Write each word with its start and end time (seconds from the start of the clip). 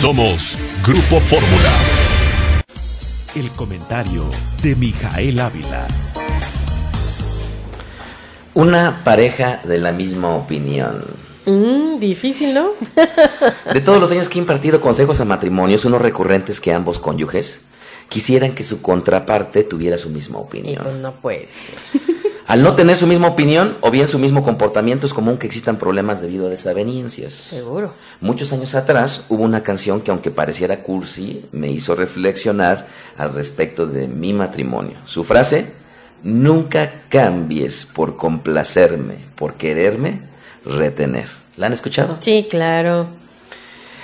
Somos 0.00 0.58
Grupo 0.86 1.18
Fórmula. 1.20 1.72
El 3.34 3.50
comentario 3.50 4.24
de 4.62 4.74
Mijael 4.76 5.40
Ávila. 5.40 5.86
Una 8.54 9.00
pareja 9.04 9.60
de 9.64 9.78
la 9.78 9.92
misma 9.92 10.34
opinión. 10.36 11.04
Mm, 11.46 11.98
difícil, 11.98 12.54
¿no? 12.54 12.70
De 13.72 13.80
todos 13.80 14.00
los 14.00 14.10
años 14.10 14.28
que 14.28 14.38
he 14.38 14.42
impartido 14.42 14.80
consejos 14.80 15.20
a 15.20 15.24
matrimonios, 15.24 15.84
unos 15.84 16.00
recurrentes 16.02 16.60
que 16.60 16.72
ambos 16.72 16.98
cónyuges 16.98 17.62
quisieran 18.08 18.52
que 18.54 18.64
su 18.64 18.82
contraparte 18.82 19.64
tuviera 19.64 19.98
su 19.98 20.10
misma 20.10 20.38
Y 20.38 20.42
opinión. 20.42 20.82
pues 20.84 20.96
no 20.96 21.12
puede 21.14 21.48
ser. 21.52 22.07
Al 22.48 22.62
no 22.62 22.74
tener 22.74 22.96
su 22.96 23.06
misma 23.06 23.28
opinión 23.28 23.76
o 23.82 23.90
bien 23.90 24.08
su 24.08 24.18
mismo 24.18 24.42
comportamiento, 24.42 25.06
es 25.06 25.12
común 25.12 25.36
que 25.36 25.46
existan 25.46 25.76
problemas 25.76 26.22
debido 26.22 26.46
a 26.46 26.48
desavenencias. 26.48 27.34
Seguro. 27.34 27.92
Muchos 28.22 28.54
años 28.54 28.74
atrás 28.74 29.26
hubo 29.28 29.42
una 29.42 29.62
canción 29.62 30.00
que 30.00 30.10
aunque 30.10 30.30
pareciera 30.30 30.82
cursi, 30.82 31.44
me 31.52 31.70
hizo 31.70 31.94
reflexionar 31.94 32.86
al 33.18 33.34
respecto 33.34 33.84
de 33.84 34.08
mi 34.08 34.32
matrimonio. 34.32 34.96
Su 35.04 35.24
frase, 35.24 35.66
nunca 36.22 37.02
cambies 37.10 37.84
por 37.84 38.16
complacerme, 38.16 39.16
por 39.34 39.56
quererme 39.56 40.22
retener. 40.64 41.28
¿La 41.58 41.66
han 41.66 41.74
escuchado? 41.74 42.16
Sí, 42.20 42.46
claro. 42.48 43.08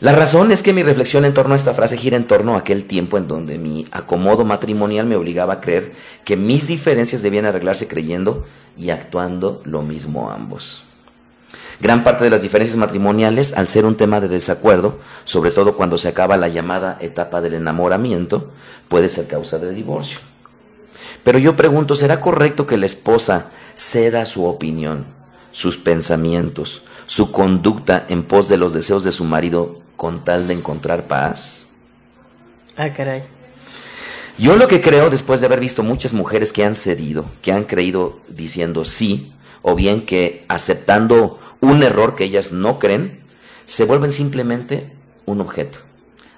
La 0.00 0.12
razón 0.12 0.52
es 0.52 0.62
que 0.62 0.72
mi 0.72 0.84
reflexión 0.84 1.24
en 1.24 1.34
torno 1.34 1.54
a 1.54 1.56
esta 1.56 1.74
frase 1.74 1.96
gira 1.96 2.16
en 2.16 2.26
torno 2.26 2.54
a 2.54 2.58
aquel 2.58 2.84
tiempo 2.84 3.18
en 3.18 3.26
donde 3.26 3.58
mi 3.58 3.84
acomodo 3.90 4.44
matrimonial 4.44 5.06
me 5.06 5.16
obligaba 5.16 5.54
a 5.54 5.60
creer 5.60 5.92
que 6.24 6.36
mis 6.36 6.68
diferencias 6.68 7.20
debían 7.20 7.46
arreglarse 7.46 7.88
creyendo 7.88 8.46
y 8.76 8.90
actuando 8.90 9.60
lo 9.64 9.82
mismo 9.82 10.30
ambos. 10.30 10.84
Gran 11.80 12.04
parte 12.04 12.22
de 12.22 12.30
las 12.30 12.42
diferencias 12.42 12.76
matrimoniales, 12.76 13.52
al 13.54 13.66
ser 13.66 13.86
un 13.86 13.96
tema 13.96 14.20
de 14.20 14.28
desacuerdo, 14.28 14.98
sobre 15.24 15.50
todo 15.50 15.76
cuando 15.76 15.98
se 15.98 16.08
acaba 16.08 16.36
la 16.36 16.48
llamada 16.48 16.96
etapa 17.00 17.40
del 17.40 17.54
enamoramiento, 17.54 18.52
puede 18.86 19.08
ser 19.08 19.26
causa 19.26 19.58
de 19.58 19.72
divorcio. 19.72 20.20
Pero 21.24 21.40
yo 21.40 21.56
pregunto, 21.56 21.96
¿será 21.96 22.20
correcto 22.20 22.68
que 22.68 22.76
la 22.76 22.86
esposa 22.86 23.46
ceda 23.74 24.26
su 24.26 24.44
opinión, 24.44 25.06
sus 25.50 25.76
pensamientos, 25.76 26.82
su 27.06 27.32
conducta 27.32 28.04
en 28.08 28.22
pos 28.22 28.48
de 28.48 28.58
los 28.58 28.72
deseos 28.74 29.02
de 29.02 29.12
su 29.12 29.24
marido 29.24 29.77
con 29.98 30.22
tal 30.22 30.46
de 30.46 30.54
encontrar 30.54 31.08
paz? 31.08 31.70
Ah, 32.76 32.90
caray. 32.90 33.24
Yo 34.38 34.54
lo 34.54 34.68
que 34.68 34.80
creo, 34.80 35.10
después 35.10 35.40
de 35.40 35.46
haber 35.46 35.58
visto 35.58 35.82
muchas 35.82 36.12
mujeres 36.12 36.52
que 36.52 36.64
han 36.64 36.76
cedido, 36.76 37.24
que 37.42 37.50
han 37.50 37.64
creído 37.64 38.20
diciendo 38.28 38.84
sí, 38.84 39.32
o 39.60 39.74
bien 39.74 40.06
que 40.06 40.44
aceptando 40.46 41.40
un 41.60 41.82
error 41.82 42.14
que 42.14 42.22
ellas 42.22 42.52
no 42.52 42.78
creen, 42.78 43.18
se 43.66 43.84
vuelven 43.84 44.12
simplemente 44.12 44.92
un 45.26 45.40
objeto, 45.40 45.80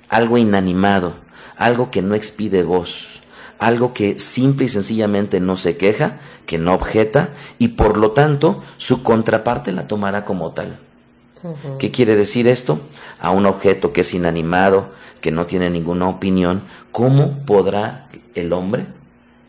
algo 0.08 0.38
inanimado, 0.38 1.16
algo 1.58 1.90
que 1.90 2.00
no 2.00 2.14
expide 2.14 2.62
voz, 2.62 3.20
algo 3.58 3.92
que 3.92 4.18
simple 4.18 4.64
y 4.64 4.68
sencillamente 4.70 5.38
no 5.38 5.58
se 5.58 5.76
queja, 5.76 6.18
que 6.46 6.56
no 6.56 6.72
objeta, 6.72 7.28
y 7.58 7.68
por 7.68 7.98
lo 7.98 8.12
tanto 8.12 8.64
su 8.78 9.02
contraparte 9.02 9.70
la 9.70 9.86
tomará 9.86 10.24
como 10.24 10.52
tal. 10.52 10.78
¿Qué 11.78 11.90
quiere 11.90 12.16
decir 12.16 12.46
esto? 12.46 12.80
A 13.18 13.30
un 13.30 13.46
objeto 13.46 13.92
que 13.92 14.02
es 14.02 14.12
inanimado, 14.14 14.90
que 15.20 15.30
no 15.30 15.46
tiene 15.46 15.70
ninguna 15.70 16.08
opinión, 16.08 16.62
¿cómo 16.92 17.38
podrá 17.44 18.08
el 18.34 18.52
hombre 18.52 18.86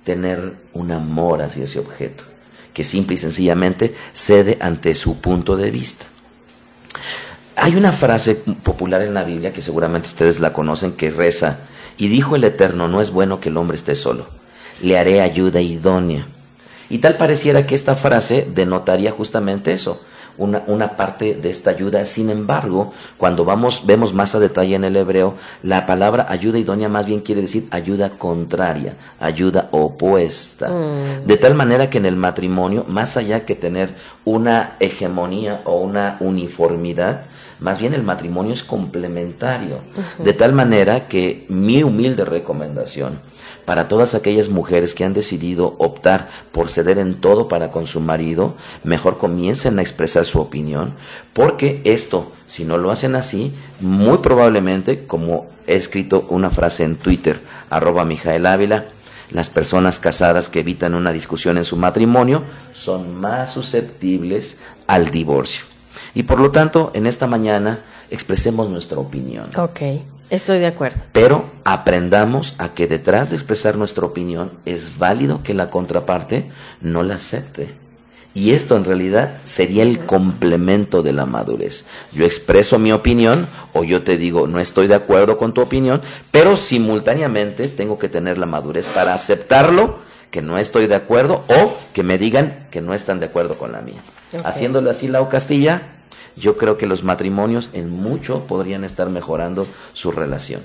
tener 0.03 0.55
un 0.73 0.91
amor 0.91 1.41
hacia 1.41 1.63
ese 1.63 1.79
objeto? 1.79 2.23
Que 2.73 2.83
simple 2.83 3.15
y 3.15 3.17
sencillamente 3.17 3.95
cede 4.13 4.57
ante 4.61 4.95
su 4.95 5.19
punto 5.19 5.57
de 5.57 5.71
vista. 5.71 6.05
Hay 7.55 7.75
una 7.75 7.91
frase 7.91 8.35
popular 8.35 9.01
en 9.01 9.13
la 9.13 9.23
Biblia 9.23 9.53
que 9.53 9.61
seguramente 9.61 10.07
ustedes 10.07 10.39
la 10.39 10.53
conocen 10.53 10.93
que 10.93 11.11
reza, 11.11 11.59
y 11.97 12.07
dijo 12.07 12.35
el 12.35 12.43
Eterno, 12.43 12.87
no 12.87 13.01
es 13.01 13.11
bueno 13.11 13.39
que 13.39 13.49
el 13.49 13.57
hombre 13.57 13.75
esté 13.75 13.95
solo, 13.95 14.25
le 14.81 14.97
haré 14.97 15.21
ayuda 15.21 15.61
idónea. 15.61 16.25
Y 16.89 16.97
tal 16.97 17.17
pareciera 17.17 17.67
que 17.67 17.75
esta 17.75 17.95
frase 17.95 18.47
denotaría 18.53 19.11
justamente 19.11 19.73
eso, 19.73 20.01
una, 20.41 20.63
una 20.67 20.95
parte 20.97 21.35
de 21.35 21.49
esta 21.49 21.69
ayuda. 21.69 22.03
Sin 22.03 22.29
embargo, 22.29 22.91
cuando 23.17 23.45
vamos, 23.45 23.83
vemos 23.85 24.13
más 24.13 24.33
a 24.35 24.39
detalle 24.39 24.75
en 24.75 24.83
el 24.83 24.95
hebreo, 24.95 25.35
la 25.61 25.85
palabra 25.85 26.25
ayuda 26.29 26.57
idónea 26.57 26.89
más 26.89 27.05
bien 27.05 27.21
quiere 27.21 27.41
decir 27.41 27.67
ayuda 27.71 28.17
contraria, 28.17 28.95
ayuda 29.19 29.69
opuesta. 29.71 30.69
De 31.25 31.37
tal 31.37 31.53
manera 31.53 31.89
que 31.89 31.99
en 31.99 32.05
el 32.05 32.15
matrimonio, 32.15 32.85
más 32.87 33.17
allá 33.17 33.45
que 33.45 33.55
tener 33.55 33.95
una 34.25 34.75
hegemonía 34.79 35.61
o 35.65 35.75
una 35.75 36.17
uniformidad, 36.19 37.21
más 37.59 37.77
bien 37.77 37.93
el 37.93 38.01
matrimonio 38.01 38.53
es 38.53 38.63
complementario. 38.63 39.77
De 40.17 40.33
tal 40.33 40.53
manera 40.53 41.07
que 41.07 41.45
mi 41.49 41.83
humilde 41.83 42.25
recomendación 42.25 43.19
para 43.65 43.87
todas 43.87 44.15
aquellas 44.15 44.49
mujeres 44.49 44.93
que 44.93 45.05
han 45.05 45.13
decidido 45.13 45.75
optar 45.77 46.29
por 46.51 46.69
ceder 46.69 46.97
en 46.97 47.15
todo 47.21 47.47
para 47.47 47.71
con 47.71 47.87
su 47.87 47.99
marido, 47.99 48.55
mejor 48.83 49.17
comiencen 49.17 49.79
a 49.79 49.81
expresar 49.81 50.25
su 50.31 50.39
opinión, 50.39 50.93
porque 51.33 51.81
esto, 51.83 52.31
si 52.47 52.63
no 52.63 52.77
lo 52.77 52.91
hacen 52.91 53.15
así, 53.15 53.51
muy 53.79 54.17
probablemente, 54.19 55.05
como 55.05 55.47
he 55.67 55.75
escrito 55.75 56.25
una 56.29 56.49
frase 56.49 56.83
en 56.83 56.95
Twitter, 56.95 57.41
arroba 57.69 58.05
Mijael 58.05 58.45
Ávila, 58.45 58.85
las 59.31 59.49
personas 59.49 59.99
casadas 59.99 60.49
que 60.49 60.59
evitan 60.59 60.93
una 60.93 61.13
discusión 61.13 61.57
en 61.57 61.65
su 61.65 61.77
matrimonio 61.77 62.43
son 62.73 63.15
más 63.15 63.53
susceptibles 63.53 64.57
al 64.87 65.09
divorcio. 65.09 65.65
Y 66.13 66.23
por 66.23 66.39
lo 66.39 66.51
tanto, 66.51 66.91
en 66.93 67.07
esta 67.07 67.27
mañana 67.27 67.79
expresemos 68.09 68.69
nuestra 68.69 68.99
opinión. 68.99 69.49
Ok, 69.57 69.81
estoy 70.29 70.59
de 70.59 70.67
acuerdo. 70.67 70.99
Pero 71.13 71.45
aprendamos 71.63 72.55
a 72.57 72.69
que 72.69 72.87
detrás 72.87 73.29
de 73.29 73.37
expresar 73.37 73.77
nuestra 73.77 74.05
opinión 74.05 74.51
es 74.65 74.97
válido 74.97 75.43
que 75.43 75.53
la 75.53 75.69
contraparte 75.69 76.51
no 76.81 77.03
la 77.03 77.15
acepte. 77.15 77.73
Y 78.33 78.51
esto 78.51 78.77
en 78.77 78.85
realidad 78.85 79.37
sería 79.43 79.83
el 79.83 80.05
complemento 80.05 81.03
de 81.03 81.11
la 81.11 81.25
madurez. 81.25 81.85
Yo 82.13 82.25
expreso 82.25 82.79
mi 82.79 82.93
opinión 82.93 83.47
o 83.73 83.83
yo 83.83 84.03
te 84.03 84.17
digo 84.17 84.47
no 84.47 84.59
estoy 84.59 84.87
de 84.87 84.95
acuerdo 84.95 85.37
con 85.37 85.53
tu 85.53 85.61
opinión, 85.61 86.01
pero 86.31 86.55
simultáneamente 86.55 87.67
tengo 87.67 87.99
que 87.99 88.07
tener 88.09 88.37
la 88.37 88.45
madurez 88.45 88.87
para 88.87 89.13
aceptarlo, 89.13 89.99
que 90.31 90.41
no 90.41 90.57
estoy 90.57 90.87
de 90.87 90.95
acuerdo 90.95 91.43
o 91.47 91.77
que 91.93 92.03
me 92.03 92.17
digan 92.17 92.67
que 92.71 92.81
no 92.81 92.93
están 92.93 93.19
de 93.19 93.25
acuerdo 93.25 93.57
con 93.57 93.73
la 93.73 93.81
mía. 93.81 94.01
Haciéndolo 94.45 94.89
así, 94.89 95.09
Lau 95.09 95.27
Castilla, 95.27 95.81
yo 96.37 96.55
creo 96.55 96.77
que 96.77 96.87
los 96.87 97.03
matrimonios 97.03 97.69
en 97.73 97.89
mucho 97.89 98.45
podrían 98.47 98.85
estar 98.85 99.09
mejorando 99.09 99.67
su 99.93 100.11
relación. 100.11 100.61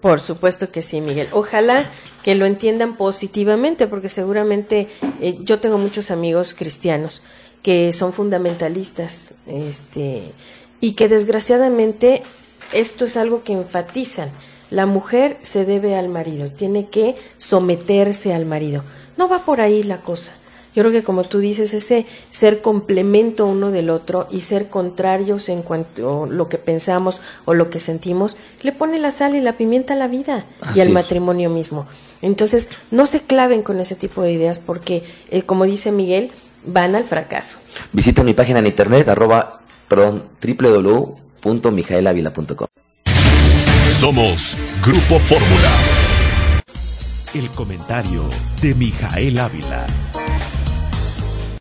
Por 0.00 0.20
supuesto 0.20 0.70
que 0.70 0.82
sí, 0.82 1.00
Miguel. 1.00 1.28
Ojalá 1.32 1.90
que 2.22 2.34
lo 2.34 2.46
entiendan 2.46 2.96
positivamente, 2.96 3.86
porque 3.86 4.08
seguramente 4.08 4.88
eh, 5.20 5.38
yo 5.42 5.60
tengo 5.60 5.78
muchos 5.78 6.10
amigos 6.10 6.54
cristianos 6.54 7.22
que 7.62 7.92
son 7.92 8.12
fundamentalistas, 8.12 9.34
este, 9.46 10.22
y 10.80 10.92
que 10.92 11.08
desgraciadamente 11.08 12.22
esto 12.72 13.04
es 13.04 13.16
algo 13.16 13.42
que 13.42 13.52
enfatizan. 13.52 14.30
La 14.70 14.86
mujer 14.86 15.36
se 15.42 15.64
debe 15.64 15.96
al 15.96 16.08
marido, 16.08 16.50
tiene 16.50 16.88
que 16.88 17.16
someterse 17.38 18.32
al 18.32 18.46
marido. 18.46 18.84
No 19.18 19.28
va 19.28 19.40
por 19.44 19.60
ahí 19.60 19.82
la 19.82 20.00
cosa. 20.00 20.32
Yo 20.74 20.82
creo 20.82 20.92
que 20.92 21.02
como 21.02 21.24
tú 21.24 21.38
dices, 21.38 21.74
ese 21.74 22.06
ser 22.30 22.60
complemento 22.62 23.46
uno 23.46 23.70
del 23.70 23.90
otro 23.90 24.28
y 24.30 24.40
ser 24.42 24.68
contrarios 24.68 25.48
en 25.48 25.62
cuanto 25.62 26.24
a 26.24 26.26
lo 26.28 26.48
que 26.48 26.58
pensamos 26.58 27.20
o 27.44 27.54
lo 27.54 27.70
que 27.70 27.80
sentimos, 27.80 28.36
le 28.62 28.72
pone 28.72 28.98
la 28.98 29.10
sal 29.10 29.34
y 29.34 29.40
la 29.40 29.54
pimienta 29.56 29.94
a 29.94 29.96
la 29.96 30.06
vida 30.08 30.44
Así 30.60 30.78
y 30.78 30.82
al 30.82 30.88
es. 30.88 30.94
matrimonio 30.94 31.50
mismo. 31.50 31.86
Entonces, 32.22 32.68
no 32.90 33.06
se 33.06 33.20
claven 33.20 33.62
con 33.62 33.80
ese 33.80 33.94
tipo 33.96 34.20
de 34.22 34.32
ideas 34.32 34.58
porque, 34.58 35.02
eh, 35.30 35.42
como 35.42 35.64
dice 35.64 35.90
Miguel, 35.90 36.30
van 36.64 36.94
al 36.94 37.04
fracaso. 37.04 37.58
Visita 37.92 38.22
mi 38.22 38.34
página 38.34 38.58
en 38.60 38.66
internet 38.66 39.08
arroba, 39.08 39.60
perdón, 39.88 40.24
www.mijaelavila.com. 40.40 42.66
Somos 43.98 44.56
Grupo 44.84 45.18
Fórmula. 45.18 45.70
El 47.34 47.48
comentario 47.50 48.24
de 48.60 48.74
Mijael 48.74 49.38
Ávila. 49.38 49.86